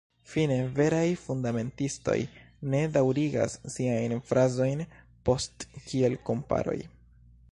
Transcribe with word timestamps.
Fine, 0.29 0.55
veraj 0.77 1.09
fundamentistoj 1.23 2.15
ne 2.73 2.79
daŭrigas 2.95 3.59
siajn 3.75 4.17
frazojn 4.31 4.83
post 5.29 5.69
kiel-komparoj. 5.91 6.79